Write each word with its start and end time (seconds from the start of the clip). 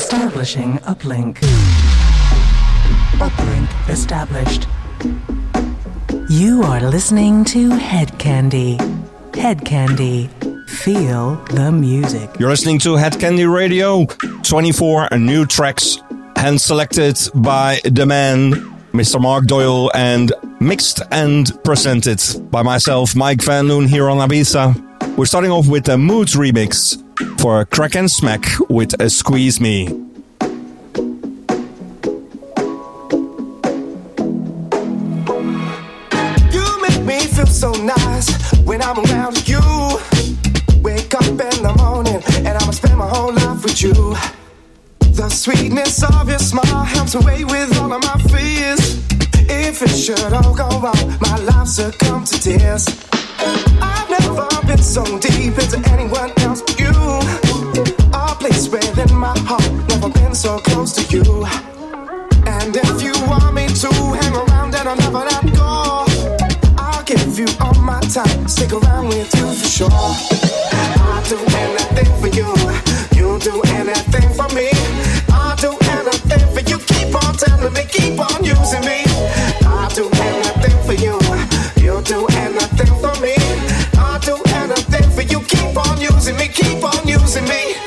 Establishing 0.00 0.78
uplink. 0.88 1.34
Uplink 3.20 3.88
established. 3.90 4.66
You 6.30 6.62
are 6.62 6.80
listening 6.80 7.44
to 7.44 7.68
Hedkandi. 7.68 8.78
Head 9.36 9.62
Candy. 9.66 10.30
Feel 10.68 11.36
the 11.50 11.70
music. 11.70 12.30
You're 12.38 12.48
listening 12.48 12.78
to 12.78 12.96
Hedkandi 12.96 13.46
Radio. 13.52 14.06
24 14.42 15.10
new 15.18 15.44
tracks 15.44 15.98
hand 16.36 16.58
selected 16.58 17.18
by 17.34 17.80
the 17.84 18.06
man, 18.06 18.52
Mr. 18.92 19.20
Mark 19.20 19.44
Doyle, 19.44 19.90
and 19.94 20.32
mixed 20.60 21.02
and 21.10 21.52
presented 21.62 22.22
by 22.50 22.62
myself, 22.62 23.14
Mike 23.14 23.42
Van 23.42 23.68
Loon, 23.68 23.86
here 23.86 24.08
on 24.08 24.16
Ibiza. 24.26 25.18
We're 25.18 25.26
starting 25.26 25.50
off 25.50 25.68
with 25.68 25.90
a 25.90 25.98
Mood 25.98 26.28
remix 26.28 26.96
for 27.40 27.60
a 27.62 27.64
Crack 27.64 27.96
and 27.96 28.10
Smack 28.10 28.44
with 28.68 29.00
a 29.00 29.08
Squeeze 29.08 29.62
Me. 29.62 29.84
You 36.52 36.64
make 36.82 37.02
me 37.06 37.20
feel 37.20 37.46
so 37.46 37.72
nice 37.72 38.28
when 38.64 38.82
I'm 38.82 38.98
around 39.06 39.48
you. 39.48 39.60
Wake 40.82 41.14
up 41.14 41.24
in 41.24 41.62
the 41.62 41.74
morning 41.78 42.22
and 42.46 42.58
I'ma 42.58 42.72
spend 42.72 42.98
my 42.98 43.08
whole 43.08 43.32
life 43.32 43.64
with 43.64 43.80
you. 43.80 43.94
The 44.98 45.30
sweetness 45.30 46.02
of 46.02 46.28
your 46.28 46.38
smile 46.38 46.84
helps 46.84 47.14
away 47.14 47.44
with 47.44 47.74
all 47.78 47.90
of 47.90 48.02
my 48.02 48.18
fears. 48.28 49.00
If 49.48 49.80
it 49.80 49.96
should 49.96 50.32
all 50.34 50.54
go 50.54 50.68
wrong, 50.80 51.18
my 51.22 51.38
life 51.38 51.68
succumb 51.68 52.24
to 52.24 52.38
tears. 52.38 52.86
I've 53.80 54.10
never 54.10 54.46
been 54.66 54.82
so 54.82 55.04
deep 55.18 55.56
into 55.58 55.80
anyone 55.90 56.32
else 56.40 56.60
but 56.60 56.78
you. 56.78 57.19
A 58.30 58.34
place 58.34 58.68
within 58.68 59.12
my 59.16 59.36
heart, 59.40 59.68
never 59.88 60.08
been 60.08 60.36
so 60.36 60.58
close 60.60 60.92
to 60.92 61.02
you. 61.10 61.44
And 62.46 62.76
if 62.76 63.02
you 63.02 63.12
want 63.26 63.52
me 63.54 63.66
to 63.66 63.90
hang 63.90 64.34
around 64.36 64.72
and 64.72 64.88
I'll 64.88 64.96
never 64.96 65.18
let 65.18 65.42
go, 65.52 66.06
I'll 66.78 67.02
give 67.02 67.36
you 67.36 67.48
all 67.60 67.74
my 67.82 67.98
time, 68.02 68.46
stick 68.46 68.72
around 68.72 69.08
with 69.08 69.34
you 69.34 69.52
for 69.52 69.66
sure. 69.66 69.90
I'll 69.90 71.24
do 71.26 71.38
anything 71.58 72.10
for 72.22 72.28
you, 72.28 72.48
you 73.18 73.38
do 73.40 73.60
anything 73.74 74.28
for 74.38 74.48
me. 74.54 74.70
I'll 75.34 75.56
do 75.56 75.74
anything 75.98 76.46
for 76.54 76.62
you, 76.70 76.78
keep 76.86 77.12
on 77.12 77.34
telling 77.34 77.74
me, 77.74 77.82
keep 77.90 78.20
on 78.20 78.44
using 78.44 78.84
me. 78.86 79.02
I'll 79.66 79.90
do 79.90 80.08
anything 80.22 80.78
for 80.86 80.94
you, 80.94 81.18
you 81.82 82.00
do 82.02 82.26
anything 82.38 82.94
for 83.02 83.14
me. 83.20 83.34
I'll 83.98 84.20
do 84.20 84.38
anything 84.54 85.10
for 85.10 85.22
you, 85.22 85.40
keep 85.50 85.76
on 85.76 86.00
using 86.00 86.36
me, 86.36 86.46
keep 86.46 86.84
on 86.84 87.08
using 87.08 87.44
me. 87.48 87.79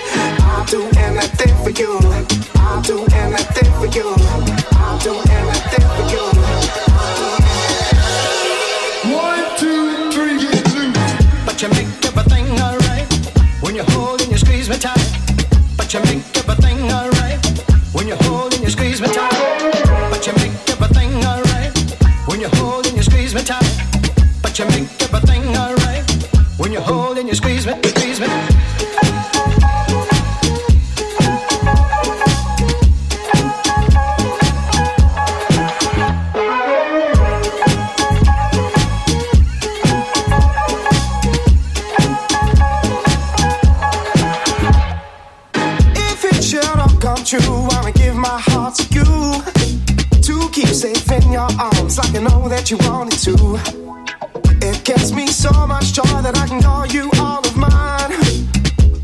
That 52.63 52.72
you 52.72 52.78
wanted 52.90 53.19
to. 53.19 54.66
It 54.66 54.85
gives 54.85 55.12
me 55.12 55.28
so 55.28 55.51
much 55.68 55.91
joy 55.91 56.22
that 56.22 56.38
I 56.38 56.47
can 56.47 56.62
call 56.62 56.85
you 56.88 57.09
all 57.19 57.40
of 57.40 57.57
mine. 57.57 58.12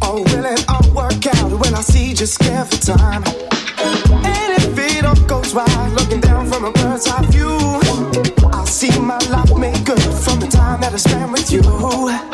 Oh, 0.02 0.24
will 0.32 0.46
it 0.46 0.64
all 0.70 0.88
work 0.94 1.26
out 1.36 1.52
when 1.60 1.74
I 1.74 1.82
see 1.82 2.14
just 2.14 2.36
scared 2.36 2.68
for 2.68 2.78
time? 2.78 3.24
And 4.24 4.64
if 4.64 4.78
it 4.78 5.04
all 5.06 5.20
goes 5.28 5.54
right, 5.54 5.92
looking 5.92 6.22
down 6.22 6.48
from 6.48 6.64
a 6.64 6.72
bird's 6.72 7.08
eye 7.08 7.26
view, 7.32 7.58
I'll 8.54 8.66
see 8.66 8.98
my 8.98 9.20
life 9.30 9.54
made 9.58 9.86
good 9.86 10.00
from 10.00 10.40
the 10.40 10.48
time 10.48 10.80
that 10.82 10.94
I 10.94 10.98
spent 10.98 11.32
with 11.32 11.52
you. 11.52 12.29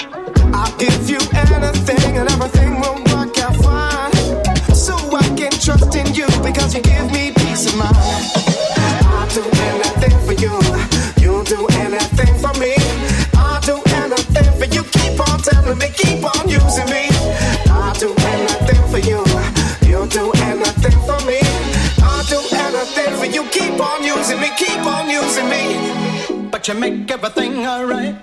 But 26.65 26.73
you 26.73 26.79
make 26.79 27.11
everything 27.11 27.67
alright 27.67 28.15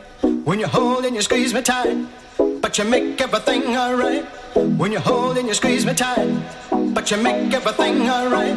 when 0.42 0.58
you 0.58 0.66
hold 0.66 1.04
and 1.04 1.14
you 1.14 1.22
squeeze 1.22 1.54
me 1.54 1.62
tight. 1.62 1.96
But 2.60 2.76
you 2.76 2.82
make 2.82 3.20
everything 3.20 3.76
alright 3.76 4.24
when 4.56 4.90
you 4.90 4.98
hold 4.98 5.38
and 5.38 5.46
you 5.46 5.54
squeeze 5.54 5.86
me 5.86 5.94
tight. 5.94 6.42
But 6.92 7.08
you 7.12 7.18
make 7.18 7.54
everything 7.54 8.10
alright 8.10 8.56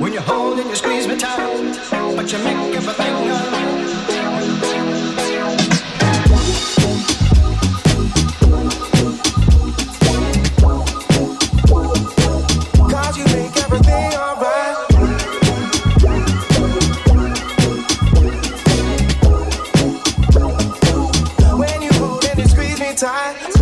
when 0.00 0.12
you 0.12 0.20
hold 0.20 0.58
and 0.58 0.68
you 0.68 0.74
squeeze 0.74 1.06
me 1.06 1.16
tight. 1.16 1.78
But 2.16 2.32
you 2.32 2.38
make 2.38 2.74
everything 2.74 3.30
alright. 3.30 3.59
Tight. 23.00 23.59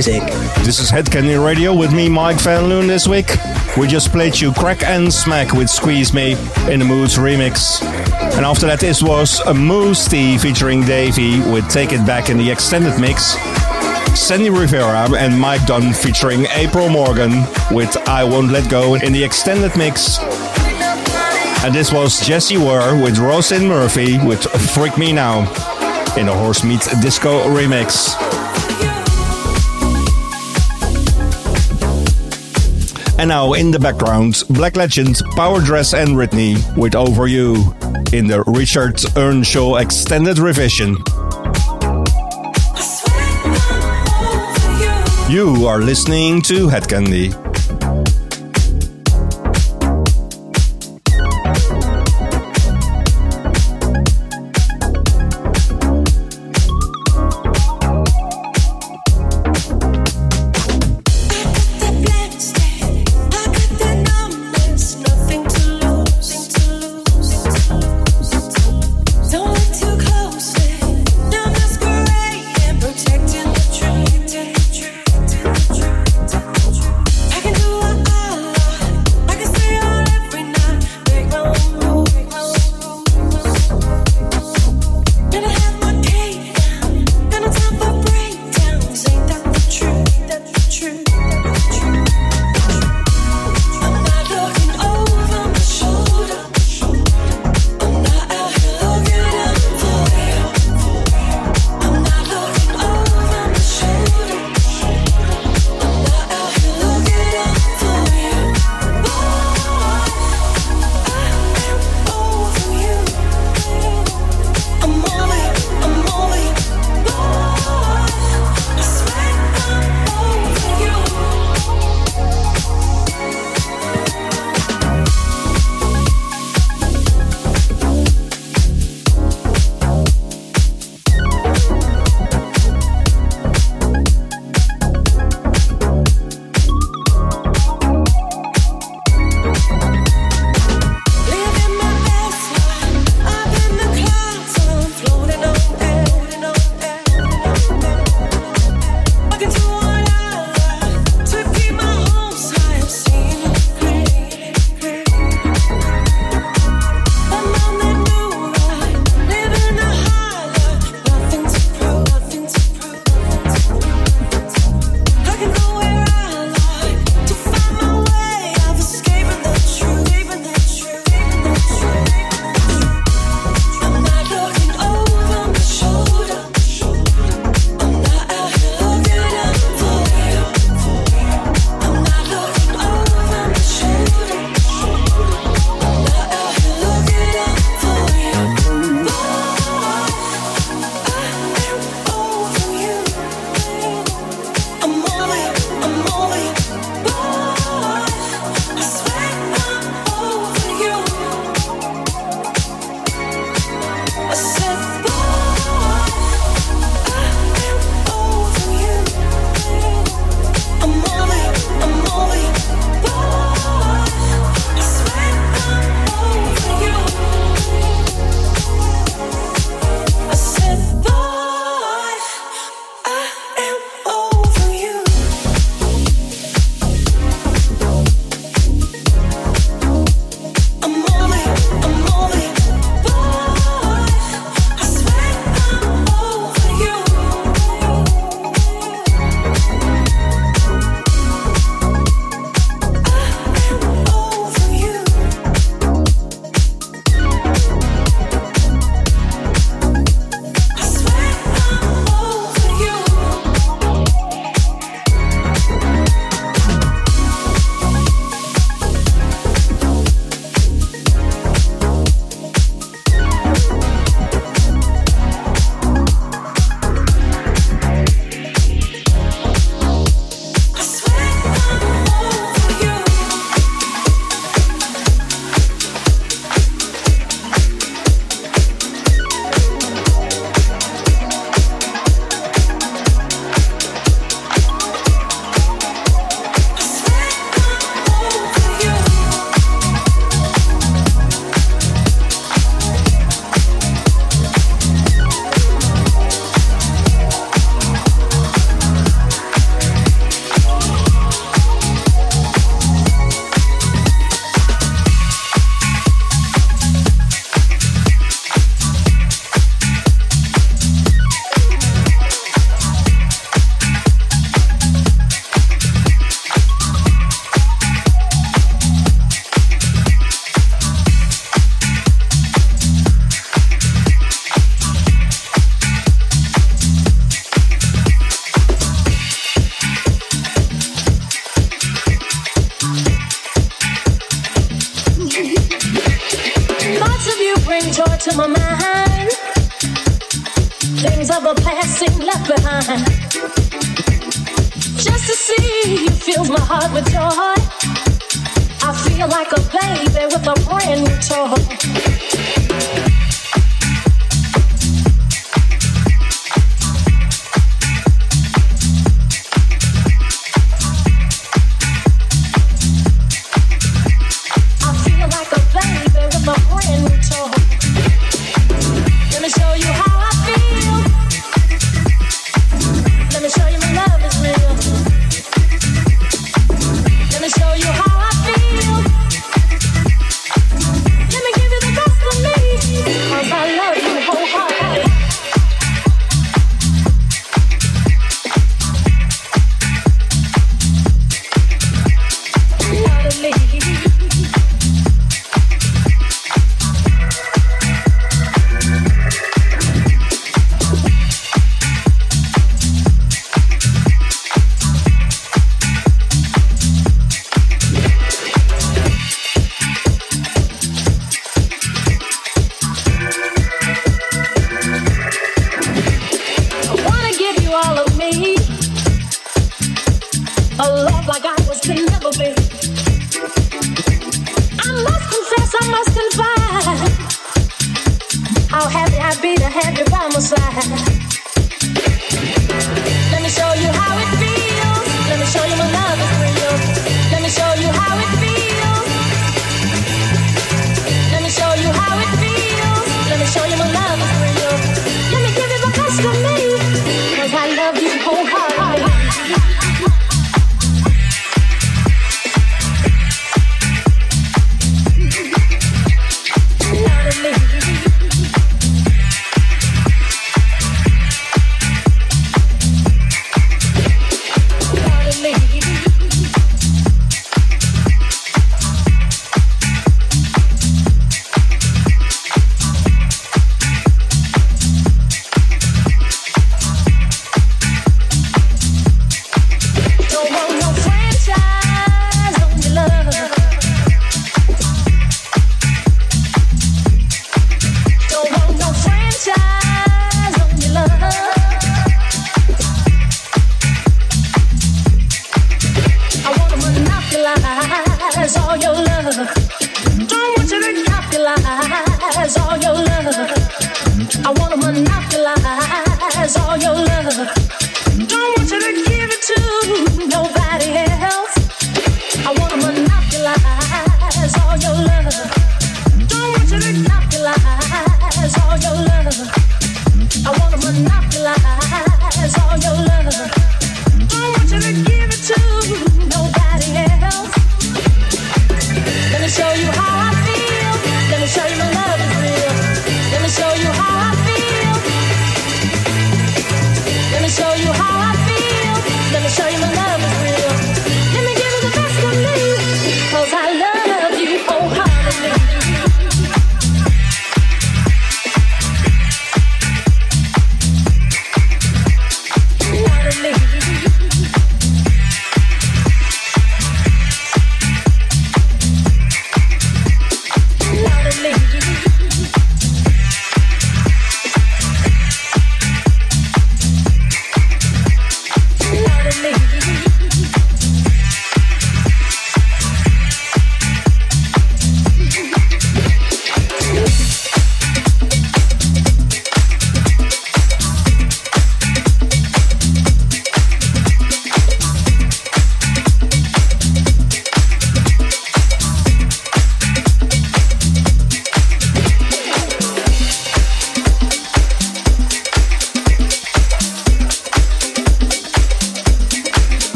Music. 0.00 0.22
This 0.64 0.80
is 0.80 0.90
Hedkandi 0.90 1.44
Radio 1.44 1.74
with 1.74 1.92
me, 1.92 2.08
Mike 2.08 2.40
Van 2.40 2.70
Loon, 2.70 2.86
this 2.86 3.06
week. 3.06 3.36
We 3.76 3.86
just 3.86 4.10
played 4.10 4.40
you 4.40 4.50
Crack 4.50 4.82
and 4.82 5.12
Smack 5.12 5.52
with 5.52 5.68
Squeeze 5.68 6.14
Me 6.14 6.32
in 6.70 6.78
the 6.78 6.86
Moose 6.86 7.18
remix. 7.18 7.82
And 8.34 8.46
after 8.46 8.64
that, 8.66 8.80
this 8.80 9.02
was 9.02 9.40
a 9.40 9.52
Mousse 9.52 10.08
T 10.08 10.38
featuring 10.38 10.86
Davey 10.86 11.40
with 11.40 11.68
Take 11.68 11.92
It 11.92 12.06
Back 12.06 12.30
in 12.30 12.38
the 12.38 12.50
extended 12.50 12.98
mix. 12.98 13.36
Sandy 14.18 14.48
Rivera 14.48 15.06
and 15.18 15.38
Mike 15.38 15.66
Dunn 15.66 15.92
featuring 15.92 16.46
April 16.54 16.88
Morgan 16.88 17.44
with 17.70 17.94
I 18.08 18.24
Won't 18.24 18.52
Let 18.52 18.70
Go 18.70 18.94
in 18.94 19.12
the 19.12 19.22
extended 19.22 19.76
mix. 19.76 20.18
And 21.62 21.74
this 21.74 21.92
was 21.92 22.26
Jessie 22.26 22.56
Ware 22.56 22.94
with 22.94 23.16
Róisín 23.16 23.68
Murphy 23.68 24.16
with 24.26 24.42
Freak 24.72 24.96
Me 24.96 25.12
Now 25.12 25.40
in 26.16 26.24
the 26.24 26.34
Horse 26.34 26.64
Meat 26.64 26.88
Disco 27.02 27.44
remix. 27.48 28.16
And 33.20 33.28
now 33.28 33.52
in 33.52 33.70
the 33.70 33.78
background, 33.78 34.44
Black 34.48 34.76
Legends, 34.76 35.22
Power 35.36 35.60
Dress 35.60 35.92
and 35.92 36.16
Ritney 36.16 36.56
with 36.74 36.94
Over 36.94 37.26
You 37.26 37.56
in 38.14 38.26
the 38.26 38.42
Richard 38.46 38.98
Earnshaw 39.14 39.76
extended 39.76 40.38
revision. 40.38 40.96
You 45.28 45.66
are 45.66 45.80
listening 45.80 46.40
to 46.48 46.68
Hedkandi. 46.68 47.49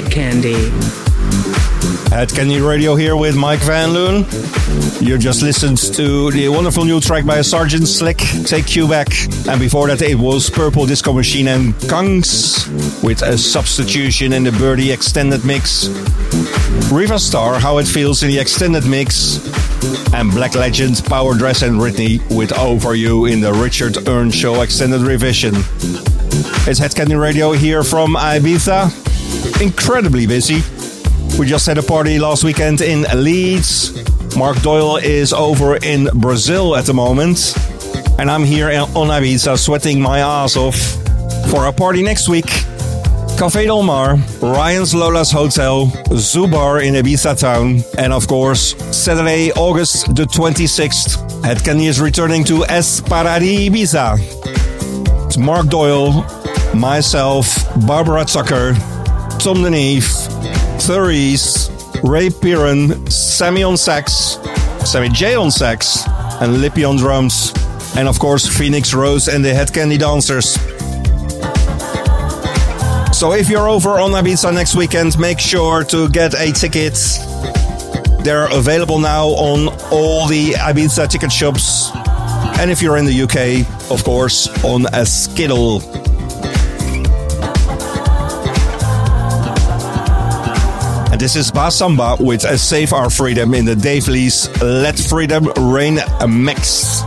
At 0.00 0.10
Candy 0.10 0.54
Hed 2.10 2.28
Kandi 2.28 2.66
Radio 2.66 2.96
here 2.96 3.16
with 3.16 3.36
Mike 3.36 3.60
Van 3.60 3.92
Loon. 3.92 4.24
You 5.00 5.18
just 5.18 5.42
listened 5.42 5.76
to 5.94 6.30
the 6.30 6.48
wonderful 6.48 6.84
new 6.84 7.00
track 7.00 7.26
by 7.26 7.40
Sergeant 7.42 7.86
Slick, 7.86 8.18
Take 8.46 8.74
You 8.74 8.88
Back. 8.88 9.08
And 9.46 9.60
before 9.60 9.88
that, 9.88 10.00
it 10.00 10.14
was 10.18 10.48
Purple 10.48 10.86
Disco 10.86 11.12
Machine 11.12 11.48
and 11.48 11.74
Kungs 11.74 12.66
with 13.02 13.22
a 13.22 13.36
substitution 13.36 14.32
in 14.32 14.44
the 14.44 14.52
Birdie 14.52 14.90
extended 14.90 15.44
mix. 15.44 15.88
Riva 16.90 17.18
Starr, 17.18 17.58
How 17.60 17.78
It 17.78 17.86
Feels 17.86 18.22
in 18.22 18.30
the 18.30 18.38
extended 18.38 18.86
mix. 18.86 19.36
And 20.14 20.30
Black 20.30 20.54
Legend, 20.54 21.04
Power 21.04 21.34
Dress 21.34 21.62
and 21.62 21.78
Whitney 21.78 22.20
with 22.30 22.52
Over 22.58 22.94
You 22.94 23.26
in 23.26 23.40
the 23.40 23.52
Richard 23.52 24.08
Earnshaw 24.08 24.62
extended 24.62 25.02
revision. 25.02 25.54
It's 26.66 26.78
Hed 26.78 26.92
Kandi 26.92 27.20
Radio 27.20 27.52
here 27.52 27.84
from 27.84 28.14
Ibiza. 28.14 28.99
Incredibly 29.60 30.26
busy. 30.26 30.62
We 31.38 31.46
just 31.46 31.66
had 31.66 31.78
a 31.78 31.82
party 31.82 32.18
last 32.18 32.44
weekend 32.44 32.80
in 32.80 33.04
Leeds. 33.14 33.92
Mark 34.36 34.60
Doyle 34.62 34.96
is 34.96 35.32
over 35.32 35.76
in 35.76 36.08
Brazil 36.14 36.76
at 36.76 36.84
the 36.86 36.94
moment. 36.94 37.54
And 38.18 38.30
I'm 38.30 38.44
here 38.44 38.68
on 38.68 39.08
Ibiza 39.08 39.58
sweating 39.58 40.00
my 40.00 40.20
ass 40.20 40.56
off 40.56 40.76
for 41.50 41.66
a 41.66 41.72
party 41.72 42.02
next 42.02 42.28
week. 42.28 42.46
Café 43.40 43.64
Del 43.64 43.82
Mar, 43.82 44.16
Ryan's 44.42 44.94
Lola's 44.94 45.30
Hotel, 45.30 45.86
Zubar 46.10 46.84
in 46.84 46.92
Ibiza 46.94 47.38
town, 47.40 47.82
and 47.96 48.12
of 48.12 48.26
course, 48.28 48.76
Saturday, 48.94 49.50
August 49.52 50.14
the 50.14 50.24
26th, 50.24 51.42
Hed 51.42 51.56
Kandi 51.58 51.86
is 51.88 52.00
returning 52.00 52.44
to 52.44 52.64
Es 52.66 53.00
Paradis 53.00 53.70
Ibiza. 53.70 54.18
It's 55.26 55.38
Mark 55.38 55.68
Doyle, 55.68 56.22
myself, 56.74 57.46
Barbara 57.86 58.26
Tucker, 58.26 58.74
Tom 59.40 59.62
de 59.62 59.70
Neve, 59.70 60.06
Therese, 60.80 61.70
Ray 62.04 62.28
Piran, 62.28 63.10
Sammy 63.10 63.62
on 63.62 63.78
sax, 63.78 64.38
Sammy 64.84 65.08
J 65.08 65.34
on 65.34 65.50
sax, 65.50 66.06
and 66.42 66.60
Lippy 66.60 66.84
on 66.84 66.96
drums. 66.96 67.50
And 67.96 68.06
of 68.06 68.18
course, 68.18 68.46
Phoenix 68.46 68.92
Rose 68.92 69.28
and 69.28 69.42
the 69.42 69.54
Hed 69.54 69.68
Kandi 69.68 69.98
Dancers. 69.98 70.52
So 73.16 73.32
if 73.32 73.48
you're 73.48 73.66
over 73.66 73.98
on 73.98 74.10
Ibiza 74.10 74.52
next 74.52 74.76
weekend, 74.76 75.18
make 75.18 75.38
sure 75.38 75.84
to 75.84 76.10
get 76.10 76.34
a 76.34 76.52
ticket. 76.52 76.98
They're 78.22 78.48
available 78.54 78.98
now 78.98 79.28
on 79.28 79.68
all 79.90 80.26
the 80.26 80.50
Ibiza 80.52 81.08
ticket 81.08 81.32
shops. 81.32 81.90
And 82.60 82.70
if 82.70 82.82
you're 82.82 82.98
in 82.98 83.06
the 83.06 83.22
UK, 83.22 83.90
of 83.90 84.04
course, 84.04 84.48
on 84.62 84.84
a 84.92 85.06
Skiddle. 85.06 85.99
This 91.20 91.36
is 91.36 91.50
Basamba 91.50 92.18
with 92.18 92.40
Save 92.58 92.94
Our 92.94 93.10
Freedom 93.10 93.52
in 93.52 93.66
the 93.66 93.76
Dave 93.76 94.08
Lee's 94.08 94.48
Let 94.62 94.98
Freedom 94.98 95.44
Reign 95.54 95.98
mix. 96.26 97.02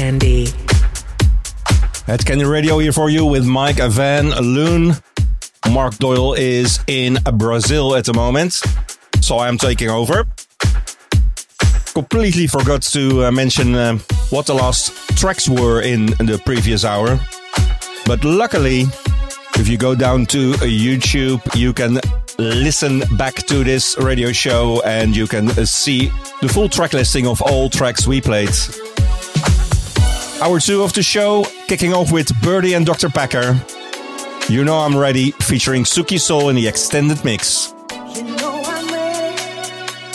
Kandi 0.00 0.48
Radio 2.50 2.78
here 2.78 2.90
for 2.90 3.10
you 3.10 3.26
with 3.26 3.44
Mike 3.44 3.76
Van 3.76 4.30
Loon. 4.30 4.94
Mark 5.70 5.98
Doyle 5.98 6.32
is 6.32 6.80
in 6.86 7.18
Brazil 7.34 7.94
at 7.94 8.06
the 8.06 8.14
moment, 8.14 8.62
so 9.20 9.36
I 9.36 9.48
am 9.48 9.58
taking 9.58 9.90
over. 9.90 10.24
Completely 11.92 12.46
forgot 12.46 12.80
to 12.94 13.26
uh, 13.26 13.30
mention 13.30 13.74
uh, 13.74 13.98
what 14.30 14.46
the 14.46 14.54
last 14.54 14.96
tracks 15.18 15.50
were 15.50 15.82
in, 15.82 16.06
the 16.06 16.40
previous 16.46 16.82
hour. 16.82 17.20
But 18.06 18.24
luckily, 18.24 18.86
if 19.56 19.68
you 19.68 19.76
go 19.76 19.94
down 19.94 20.24
to 20.26 20.54
YouTube, 20.64 21.42
you 21.54 21.74
can 21.74 22.00
listen 22.38 23.02
back 23.18 23.34
to 23.48 23.64
this 23.64 23.98
radio 23.98 24.32
show 24.32 24.80
and 24.86 25.14
you 25.14 25.26
can 25.26 25.50
uh, 25.50 25.66
see 25.66 26.10
the 26.40 26.48
full 26.48 26.70
track 26.70 26.94
listing 26.94 27.26
of 27.26 27.42
all 27.42 27.68
tracks 27.68 28.06
we 28.06 28.22
played. 28.22 28.48
Hour 30.40 30.58
two 30.58 30.82
of 30.82 30.94
the 30.94 31.02
show, 31.02 31.44
kicking 31.68 31.92
off 31.92 32.10
with 32.10 32.28
Birdee 32.42 32.74
and 32.74 32.86
Dr. 32.86 33.10
Packer. 33.10 33.60
You 34.48 34.64
know 34.64 34.78
I'm 34.78 34.96
ready, 34.96 35.32
featuring 35.32 35.84
Suki 35.84 36.18
Soul 36.18 36.48
in 36.48 36.56
the 36.56 36.66
extended 36.66 37.22
mix. 37.24 37.74
You 38.14 38.22
know 38.22 38.62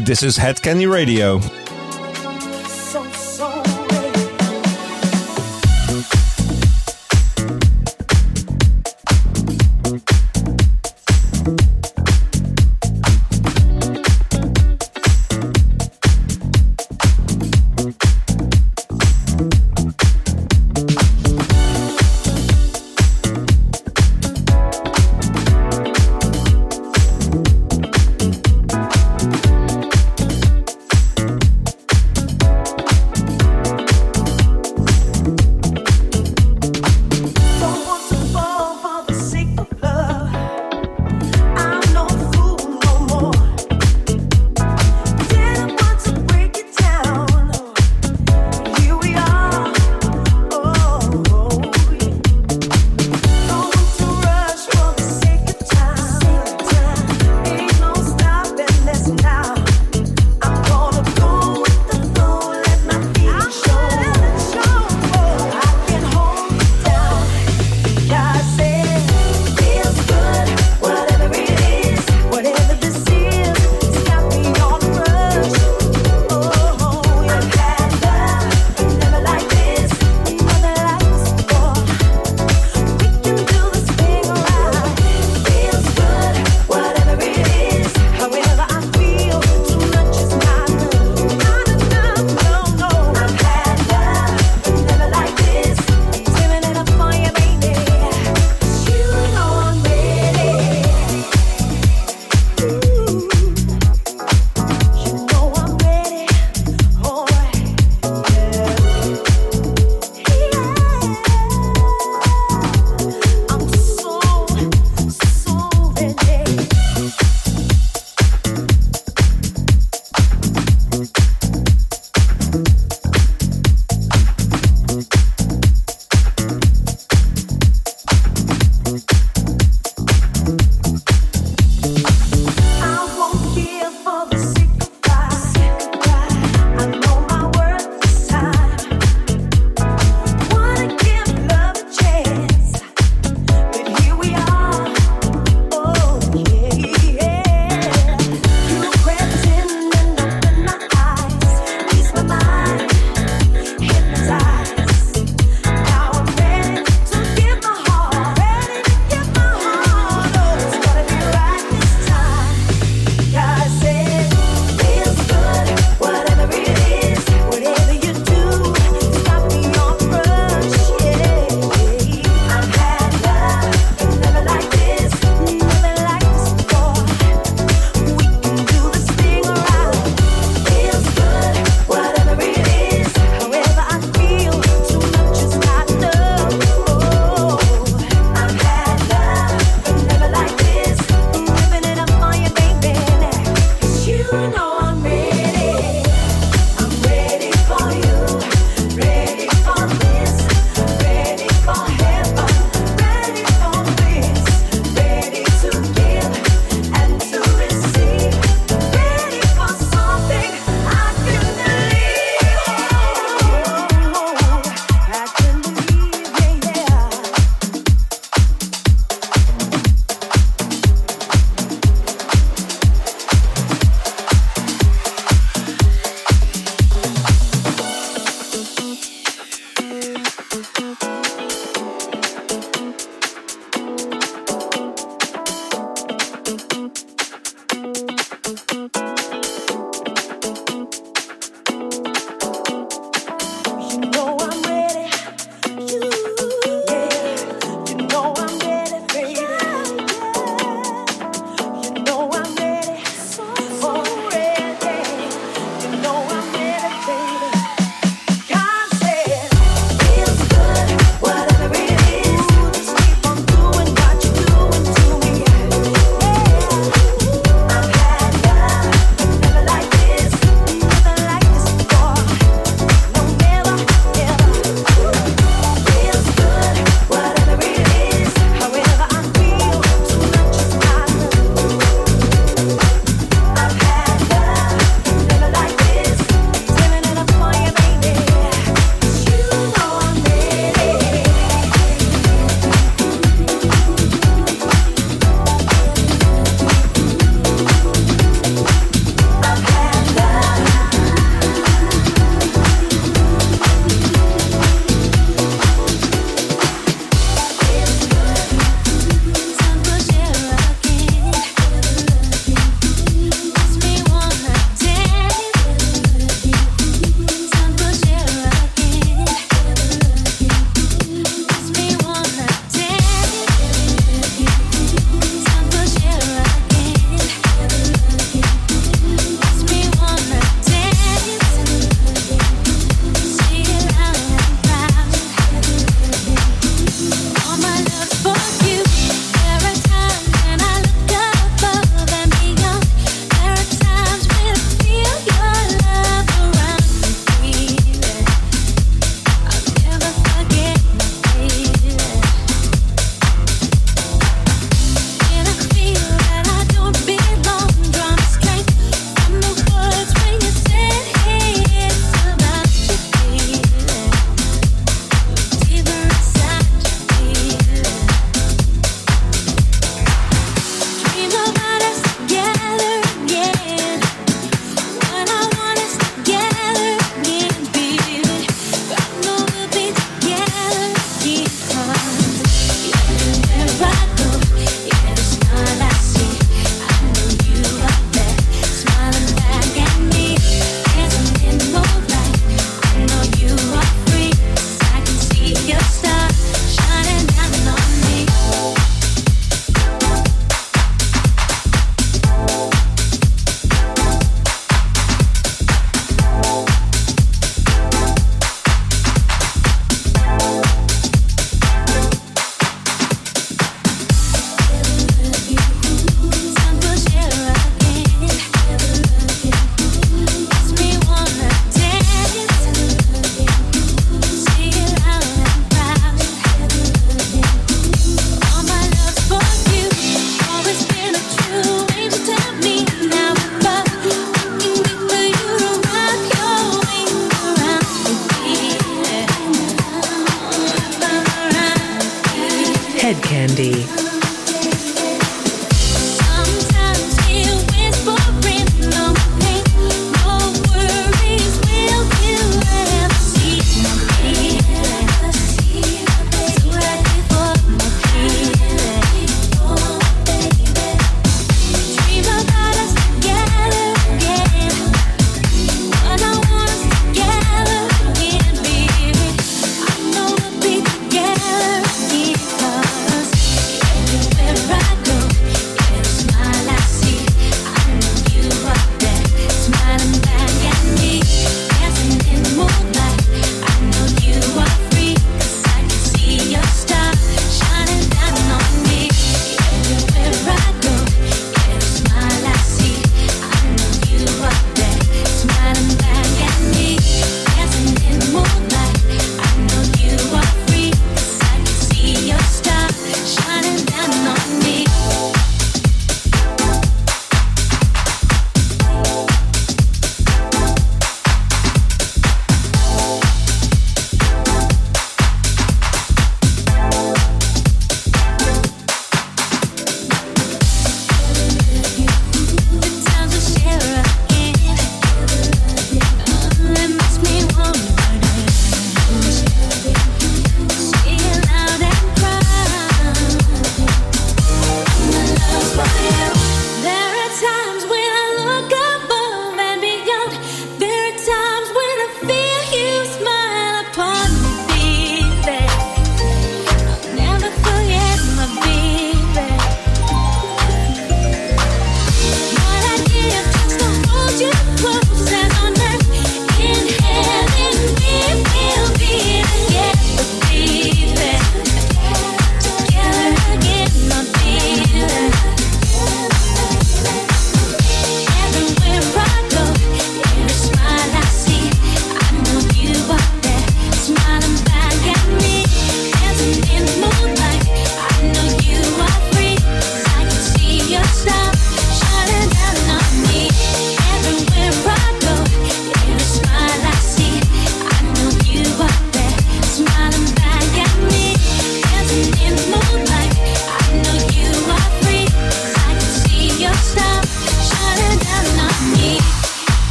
this 0.00 0.22
is 0.22 0.36
Hed 0.36 0.56
Kandi 0.56 0.90
Radio. 0.90 1.40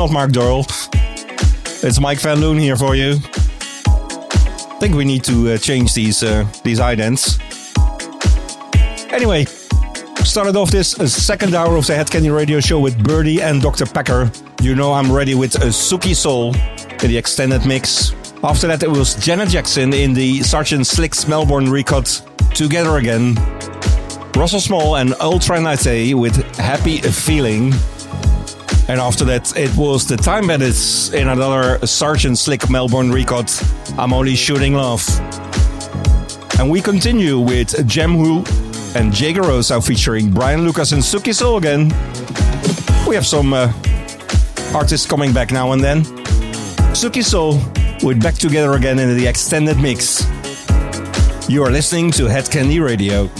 Not 0.00 0.12
Mark 0.12 0.32
Doyle. 0.32 0.64
It's 1.82 2.00
Mike 2.00 2.20
Van 2.20 2.40
Loon 2.40 2.56
here 2.56 2.74
for 2.74 2.94
you. 2.96 3.16
I 3.16 4.76
think 4.80 4.94
we 4.94 5.04
need 5.04 5.22
to 5.24 5.52
uh, 5.52 5.58
change 5.58 5.92
these 5.92 6.22
uh, 6.22 6.46
these 6.64 6.80
idents. 6.80 7.38
Anyway, 9.12 9.44
started 10.24 10.56
off 10.56 10.70
this 10.70 10.98
uh, 10.98 11.06
second 11.06 11.54
hour 11.54 11.76
of 11.76 11.86
the 11.86 11.94
Hed 11.94 12.06
Kandi 12.06 12.34
Radio 12.34 12.60
Show 12.60 12.80
with 12.80 12.96
Birdee 13.04 13.42
and 13.42 13.60
Dr. 13.60 13.84
Packer. 13.84 14.32
You 14.62 14.74
know 14.74 14.94
I'm 14.94 15.12
ready 15.12 15.34
with 15.34 15.56
a 15.56 15.68
Suki 15.68 16.16
Soul 16.16 16.54
in 17.02 17.10
the 17.10 17.18
extended 17.18 17.66
mix. 17.66 18.14
After 18.42 18.68
that, 18.68 18.82
it 18.82 18.88
was 18.88 19.16
Janet 19.16 19.50
Jackson 19.50 19.92
in 19.92 20.14
the 20.14 20.40
Sergeant 20.42 20.86
Slicks 20.86 21.28
Melbourne 21.28 21.70
recut 21.70 22.22
Together 22.54 22.96
Again. 22.96 23.34
Russell 24.34 24.60
Small 24.60 24.96
and 24.96 25.14
Ultra 25.20 25.60
Nate 25.60 26.16
with 26.16 26.36
Happy 26.56 27.02
Feeling. 27.02 27.74
And 28.90 28.98
after 29.00 29.24
that, 29.26 29.56
it 29.56 29.72
was 29.76 30.04
the 30.04 30.16
Time 30.16 30.48
Bandits 30.48 31.12
in 31.12 31.28
another 31.28 31.86
Sergeant 31.86 32.36
Slick 32.36 32.68
Melbourne 32.68 33.12
record, 33.12 33.48
I'm 33.96 34.12
Only 34.12 34.34
Shooting 34.34 34.74
Love. 34.74 35.06
And 36.58 36.68
we 36.68 36.80
continue 36.80 37.38
with 37.38 37.68
Jamhu 37.86 38.44
and 38.96 39.14
Jager 39.14 39.42
Rosa 39.42 39.80
featuring 39.80 40.32
Brian 40.32 40.64
Lucas 40.64 40.90
and 40.90 41.00
Suki 41.00 41.32
Soul 41.32 41.58
again. 41.58 41.86
We 43.06 43.14
have 43.14 43.24
some 43.24 43.52
uh, 43.52 43.72
artists 44.74 45.06
coming 45.06 45.32
back 45.32 45.52
now 45.52 45.70
and 45.70 45.84
then. 45.84 46.02
Suki 46.92 47.22
Soul 47.22 47.60
with 48.02 48.20
Back 48.20 48.34
Together 48.34 48.72
again 48.72 48.98
in 48.98 49.16
the 49.16 49.24
extended 49.24 49.78
mix. 49.78 50.26
You 51.48 51.62
are 51.62 51.70
listening 51.70 52.10
to 52.12 52.26
Hed 52.26 52.46
Kandi 52.46 52.84
Radio. 52.84 53.30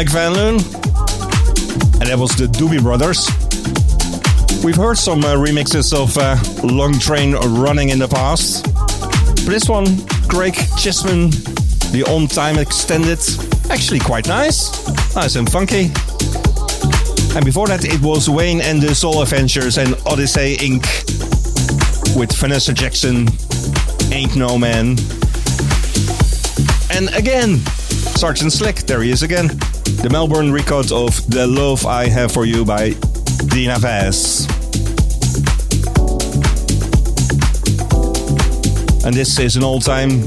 Mike 0.00 0.12
Van 0.12 0.32
Loon. 0.32 0.54
And 2.00 2.08
that 2.08 2.16
was 2.18 2.30
the 2.34 2.46
Doobie 2.46 2.80
Brothers. 2.80 3.28
We've 4.64 4.74
heard 4.74 4.96
some 4.96 5.22
uh, 5.22 5.34
remixes 5.34 5.92
of 5.92 6.16
uh, 6.16 6.38
Long 6.66 6.98
Train 6.98 7.34
Running 7.34 7.90
in 7.90 7.98
the 7.98 8.08
past. 8.08 8.64
But 9.44 9.52
this 9.52 9.68
one, 9.68 9.84
Greg 10.26 10.54
Chisman, 10.80 11.30
the 11.92 12.04
on 12.04 12.28
time 12.28 12.56
extended, 12.56 13.18
actually 13.68 13.98
quite 13.98 14.26
nice. 14.26 14.72
Nice 15.14 15.36
and 15.36 15.52
funky. 15.52 15.92
And 17.36 17.44
before 17.44 17.66
that, 17.68 17.84
it 17.84 18.00
was 18.00 18.30
Wayne 18.30 18.62
and 18.62 18.80
the 18.80 18.94
Soul 18.94 19.20
Adventures 19.20 19.76
and 19.76 19.94
Odyssey 20.06 20.56
Inc. 20.56 20.86
with 22.16 22.32
Vanessa 22.32 22.72
Jackson, 22.72 23.28
Ain't 24.14 24.34
No 24.34 24.56
Man. 24.56 24.96
And 26.88 27.14
again, 27.14 27.58
Sergeant 28.16 28.50
Slick, 28.50 28.76
there 28.86 29.02
he 29.02 29.10
is 29.10 29.22
again. 29.22 29.60
The 30.02 30.08
Melbourne 30.08 30.50
record 30.50 30.92
of 30.92 31.30
The 31.30 31.46
Love 31.46 31.84
I 31.84 32.08
Have 32.08 32.32
For 32.32 32.46
You 32.46 32.64
by 32.64 32.94
Dina 33.48 33.78
Vaz. 33.78 34.46
And 39.04 39.14
this 39.14 39.38
is 39.38 39.56
an 39.56 39.62
all 39.62 39.78
time 39.78 40.22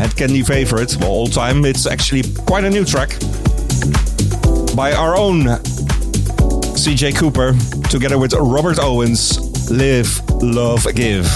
Hedkandi 0.00 0.46
favorite. 0.46 0.96
Well, 0.98 1.10
all 1.10 1.26
time, 1.26 1.66
it's 1.66 1.86
actually 1.86 2.22
quite 2.46 2.64
a 2.64 2.70
new 2.70 2.86
track. 2.86 3.10
By 4.74 4.94
our 4.94 5.18
own 5.18 5.42
CJ 6.74 7.16
Cooper, 7.16 7.52
together 7.90 8.18
with 8.18 8.32
Robert 8.32 8.78
Owens, 8.78 9.70
Live, 9.70 10.18
Love, 10.40 10.86
Give. 10.94 11.26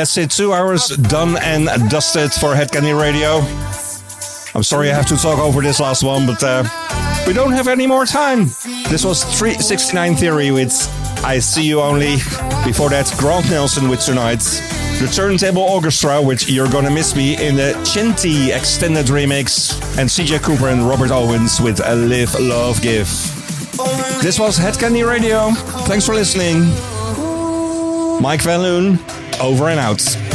That's 0.00 0.16
it. 0.16 0.30
Two 0.30 0.54
hours 0.54 0.88
done 0.96 1.36
and 1.42 1.66
dusted 1.90 2.32
for 2.32 2.54
Hedkandi 2.54 2.98
Radio. 2.98 3.40
I'm 4.54 4.62
sorry 4.62 4.90
I 4.90 4.94
have 4.94 5.04
to 5.08 5.16
talk 5.18 5.38
over 5.38 5.60
this 5.60 5.78
last 5.78 6.02
one, 6.02 6.26
but 6.26 6.42
uh, 6.42 6.64
we 7.26 7.34
don't 7.34 7.52
have 7.52 7.68
any 7.68 7.86
more 7.86 8.06
time. 8.06 8.46
This 8.88 9.04
was 9.04 9.22
369 9.38 10.16
Theory 10.16 10.52
with 10.52 10.72
I 11.22 11.38
See 11.38 11.64
You 11.64 11.82
Only. 11.82 12.14
Before 12.64 12.88
that, 12.88 13.14
Grant 13.18 13.50
Nelson 13.50 13.90
with 13.90 14.00
Tonight. 14.00 14.38
The 14.38 15.12
Turntable 15.14 15.64
Orchestra 15.64 16.22
with 16.22 16.48
You're 16.48 16.70
Gonna 16.70 16.90
Miss 16.90 17.14
Me 17.14 17.34
in 17.34 17.56
the 17.56 17.74
Chinty 17.84 18.56
extended 18.56 19.04
remix. 19.08 19.78
And 19.98 20.08
CJ 20.08 20.42
Cooper 20.42 20.68
and 20.68 20.88
Robert 20.88 21.10
Owens 21.10 21.60
with 21.60 21.78
a 21.84 21.94
Live, 21.94 22.34
Love, 22.40 22.80
Give. 22.80 23.06
This 24.22 24.38
was 24.40 24.58
Hedkandi 24.58 25.06
Radio. 25.06 25.50
Thanks 25.84 26.06
for 26.06 26.14
listening. 26.14 26.60
Mike 28.22 28.42
Van 28.42 28.60
Loon, 28.60 28.98
over 29.40 29.68
and 29.68 29.80
out. 29.80 30.29